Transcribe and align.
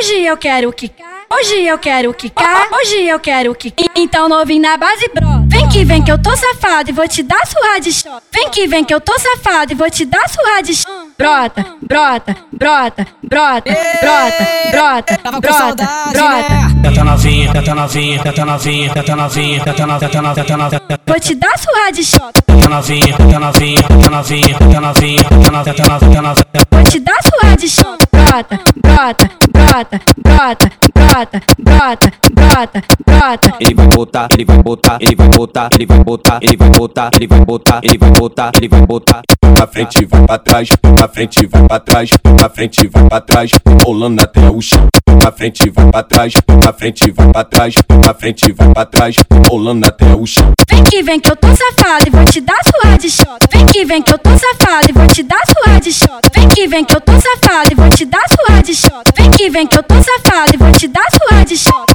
Hoje 0.00 0.24
eu 0.24 0.34
quero 0.38 0.72
quicar. 0.72 1.06
Hoje 1.30 1.62
eu 1.62 1.78
quero 1.78 2.14
quicar. 2.14 2.68
Hoje 2.72 3.04
eu 3.06 3.20
quero 3.20 3.54
quicar. 3.54 3.84
Então 3.94 4.30
novinho 4.30 4.62
na 4.62 4.74
base, 4.78 5.06
bro. 5.14 5.26
Vem 5.46 5.68
que 5.68 5.84
vem 5.84 6.02
que 6.02 6.10
eu 6.10 6.16
tô 6.16 6.34
safado 6.34 6.88
e 6.88 6.92
vou 6.94 7.06
te 7.06 7.22
dar 7.22 7.46
surra 7.46 7.78
de 7.78 7.92
shot. 7.92 8.22
Vem 8.32 8.48
que 8.48 8.66
vem 8.66 8.82
que 8.82 8.94
eu 8.94 9.00
tô 9.02 9.12
safado 9.18 9.72
e 9.72 9.74
vou 9.74 9.90
te 9.90 10.06
dar 10.06 10.26
surra 10.26 10.62
de 10.62 10.74
shot. 10.74 10.90
Brota, 11.18 11.66
brota, 11.82 12.34
brota, 12.50 13.06
brota, 13.22 13.76
brota, 14.00 14.48
brota, 14.70 15.18
brota, 15.22 15.52
saudade, 15.52 16.12
brota. 16.14 16.48
né? 16.48 16.82
Teta 16.82 17.04
novinha, 17.04 17.52
teta 17.52 17.74
novinha, 17.74 18.22
teta 18.22 18.44
novinha, 18.46 18.92
teta 18.94 19.16
novinha, 19.16 19.64
teta 19.64 19.86
novinha, 19.86 20.00
teta 20.00 20.22
novinha, 20.22 20.34
teta 20.34 20.56
novinha, 20.56 20.80
Vou 21.06 21.20
te 21.20 21.34
dar 21.34 21.58
surra 21.58 21.92
de 21.92 22.02
shot. 22.04 22.32
teta 22.46 22.68
novinha, 22.70 23.16
teta 23.18 23.38
novinha, 23.38 23.82
teta 23.82 24.10
novinha, 24.10 24.58
teta 24.58 24.80
novinha, 24.80 25.24
teta 25.24 25.50
novinha, 25.50 25.74
teta 25.94 26.22
novinha. 26.22 26.34
Vou 26.70 26.84
te 26.84 27.00
dar 27.00 27.18
surra 27.22 27.56
de 27.58 27.68
shot. 27.68 27.98
Brota, 28.10 28.60
brota, 28.76 29.30
brota, 29.70 30.00
brota, 30.18 30.70
brota, 30.92 31.42
brota, 31.58 32.12
brota, 32.32 32.82
brota. 33.06 33.56
Ele 33.60 33.74
vai 33.74 33.86
botar, 33.86 34.28
ele 34.32 34.44
vai 34.44 34.58
botar, 34.58 34.98
ele 35.00 35.14
vai 35.14 35.28
botar, 35.28 35.68
ele 35.72 35.86
vai 35.86 35.98
botar, 36.00 36.38
ele 36.42 36.56
vai 36.56 36.70
botar, 36.70 37.10
ele 37.14 37.26
vai 37.28 37.40
botar, 37.44 37.80
ele 37.84 37.98
vai 37.98 38.10
botar, 38.10 38.50
ele 38.56 38.68
vai 38.68 38.86
botar. 38.86 39.22
pra 39.54 39.66
frente, 39.66 40.04
vai 40.06 40.26
pra 40.26 40.38
trás, 40.38 40.68
pra 40.96 41.08
frente, 41.08 41.46
vai 41.46 41.62
pra 41.68 41.80
trás, 41.80 42.10
pra 42.10 42.50
frente, 42.50 42.88
vai 42.88 43.04
pra 43.08 43.20
trás, 43.20 43.52
rolando 43.84 44.22
até 44.22 44.50
o 44.50 44.60
chão. 44.60 44.88
Pra 45.20 45.30
frente, 45.32 45.68
vai 45.70 45.90
pra 45.90 46.02
trás, 46.02 46.32
pra 46.32 46.72
frente, 46.72 47.10
vai 47.12 47.28
pra 47.30 47.44
trás, 47.44 47.74
pra 47.74 48.14
frente, 48.14 48.52
vai 48.52 48.72
pra 48.72 48.86
trás, 48.86 49.16
rolando 49.48 49.86
até 49.86 50.06
o 50.14 50.26
chão. 50.26 50.50
Vem 50.68 50.82
que 50.82 51.02
vem 51.02 51.20
que 51.20 51.30
eu 51.30 51.36
tô 51.36 51.48
safado 51.48 52.04
e 52.06 52.10
vou 52.10 52.24
te 52.24 52.40
dar 52.40 52.58
surra 52.64 52.96
de 52.96 53.10
shot. 53.10 53.28
Vem 53.52 53.66
que 53.66 53.84
vem 53.84 54.02
que 54.02 54.12
eu 54.12 54.18
tô 54.18 54.30
safado 54.30 54.86
e 54.88 54.92
vou 54.92 55.06
te 55.06 55.22
dar 55.22 55.42
surra 55.46 55.78
de 55.78 55.92
shot. 55.92 56.08
Vem 56.34 56.48
que 56.48 56.66
vem 56.66 56.84
que 56.84 56.96
eu 56.96 57.00
tô 57.02 57.12
safado 57.12 57.68
e 57.70 57.74
vou 57.74 57.88
te 57.90 58.04
dar 58.06 58.24
surra 58.28 58.62
de 58.62 58.74
shot. 58.74 59.12
Vem 59.14 59.30
que 59.30 59.50
vem 59.50 59.66
que 59.66 59.78
eu 59.78 59.82
tô 59.82 59.94
safado 59.96 60.54
e 60.54 60.56
vou 60.56 60.72
te 60.72 60.88
dar 60.88 61.06
surra 61.12 61.44
de 61.44 61.56
shot. 61.58 61.86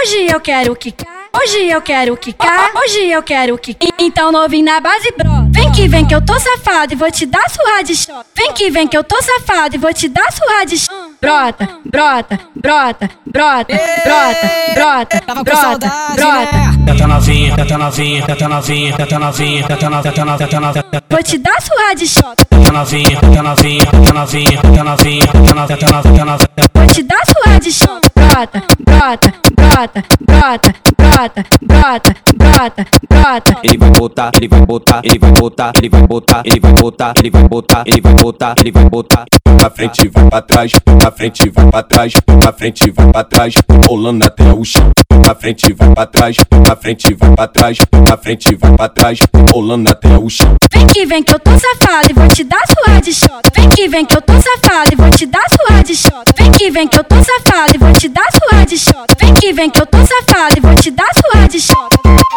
Hoje 0.00 0.26
eu 0.32 0.40
quero 0.40 0.76
quicar. 0.76 1.21
Hoje 1.34 1.66
eu 1.68 1.80
quero 1.82 2.16
quicar. 2.16 2.70
Hoje 2.76 3.10
eu 3.10 3.22
quero 3.22 3.56
quicar. 3.58 3.88
Então 3.98 4.30
novinho 4.30 4.64
na 4.64 4.80
base, 4.80 5.12
bro. 5.16 5.30
Vem 5.50 5.72
que 5.72 5.88
vem 5.88 6.04
que 6.06 6.14
eu 6.14 6.20
tô 6.24 6.38
safado 6.38 6.92
e 6.92 6.96
vou 6.96 7.10
te 7.10 7.24
dar 7.26 7.48
surra 7.48 7.82
de 7.82 7.94
shot. 7.96 8.24
Vem 8.34 8.52
que 8.52 8.70
vem 8.70 8.86
que 8.86 8.96
eu 8.96 9.02
tô 9.02 9.16
safado 9.22 9.74
e 9.74 9.78
vou 9.78 9.92
te 9.92 10.08
dar 10.08 10.30
surra 10.32 10.64
de 10.66 10.78
shot. 10.78 10.92
Brota, 11.20 11.68
brota, 11.84 12.40
brota, 12.56 13.10
brota, 13.24 13.74
brota, 14.04 14.50
brota, 14.74 15.22
brota, 15.44 15.56
saudade, 15.56 16.16
brota. 16.16 16.52
né? 16.52 16.72
Teta 16.86 17.06
novinha, 17.06 17.56
teta 17.56 17.78
novinha, 17.78 18.26
teta 18.26 18.48
novinha, 18.48 18.96
teta 18.96 19.18
novinha, 19.18 19.66
teta 19.66 19.90
novinha, 19.90 20.02
teta 20.02 20.24
novinha, 20.24 20.38
teta 20.38 20.60
novinha, 20.60 20.84
Vou 21.08 21.22
te 21.22 21.38
dar 21.38 21.62
surra 21.62 21.94
de 21.94 22.06
shot. 22.06 22.36
teta 22.50 22.72
novinha, 22.72 23.20
teta 23.20 23.42
novinha, 23.42 23.86
teta 23.86 24.12
novinha, 24.12 24.60
teta 24.62 24.84
novinha, 24.84 25.26
teta 25.26 25.54
novinha, 25.54 25.76
teta 25.76 26.24
novinha. 26.24 26.48
Vou 26.74 26.86
te 26.88 27.02
dar 27.02 27.22
surra 27.26 27.60
de 27.60 27.72
shot. 27.72 28.00
Brota, 28.14 28.62
brota, 28.80 29.34
brota, 29.54 30.04
brota, 30.20 30.74
brota, 31.22 31.44
brota, 31.62 32.16
brota, 32.36 32.86
brota. 33.08 33.58
Ele 33.62 33.78
vai 33.78 33.90
botar, 33.90 34.30
ele 34.34 34.48
vai 34.48 34.60
botar, 34.60 35.00
ele 35.04 35.18
vai 35.18 35.32
botar, 35.32 35.72
ele 35.76 35.88
vai 35.88 36.02
botar, 36.02 36.42
ele 36.44 36.60
vai 36.60 36.72
botar, 36.72 37.12
ele 37.16 37.30
vai 37.30 37.44
botar, 37.44 37.84
ele 37.86 38.00
vai 38.00 38.14
botar, 38.14 38.54
ele 38.58 38.72
vai 38.72 38.84
botar. 38.88 39.24
Pra 39.56 39.70
frente, 39.70 40.08
vai 40.08 40.28
pra 40.28 40.42
trás, 40.42 40.72
pra 40.72 41.12
frente, 41.12 41.48
vai 41.50 41.66
pra 41.70 41.82
trás, 41.82 42.14
pra 42.24 42.52
frente, 42.52 42.90
vai 42.90 43.12
pra 43.12 43.24
trás, 43.24 43.54
rolando 43.86 44.26
até 44.26 44.52
o 44.52 44.64
chão. 44.64 44.90
Pra 45.22 45.34
frente, 45.36 45.72
vai 45.72 45.94
pra 45.94 46.06
trás, 46.06 46.36
pra 46.64 46.76
frente, 46.76 47.14
vai 47.14 47.30
pra 47.30 47.46
trás, 47.46 47.78
pra 47.78 48.16
frente, 48.16 48.54
vai 48.56 48.76
pra 48.76 48.88
trás, 48.88 49.18
rolando 49.52 49.90
até 49.90 50.18
o 50.18 50.28
chão. 50.28 50.56
Vem 50.72 50.86
que 50.88 51.06
vem 51.06 51.22
que 51.22 51.34
eu 51.34 51.38
tô 51.38 51.50
safado 51.52 52.10
e 52.10 52.12
vou 52.12 52.28
te 52.28 52.42
dar 52.42 52.62
surra 52.66 53.00
de 53.00 53.12
shot. 53.12 53.42
Vem 53.54 53.68
que 53.68 53.88
vem 53.88 54.04
que 54.04 54.16
eu 54.16 54.22
tô 54.22 54.32
safado 54.32 54.90
e 54.92 54.96
vou 54.96 55.10
te 55.10 55.26
dar 55.26 55.44
surra 55.48 55.82
de 55.84 55.94
shot. 55.94 56.31
Que 56.62 56.70
vem 56.70 56.86
que 56.86 56.96
eu 56.96 57.02
tô 57.02 57.16
safado 57.16 57.74
e 57.74 57.78
vou 57.78 57.92
te 57.92 58.08
dar 58.08 58.28
surra 58.30 58.64
de 58.64 58.78
shot. 58.78 59.16
Vem 59.18 59.34
que 59.34 59.52
vem 59.52 59.68
que 59.68 59.82
eu 59.82 59.84
tô 59.84 59.98
safado 59.98 60.58
e 60.58 60.60
vou 60.60 60.76
te 60.76 60.92
dar 60.92 61.10
surra 61.12 61.48
de 61.48 61.60
shot. 61.60 62.31